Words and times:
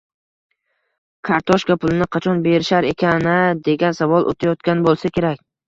“kartoshka 1.29 1.77
pulini 1.83 2.09
qachon 2.17 2.41
berishar 2.47 2.89
ekan-a” 2.95 3.37
degan 3.71 4.01
savol 4.01 4.29
o‘tayotgan 4.35 4.85
bo‘lsa 4.91 5.17
kerak. 5.21 5.49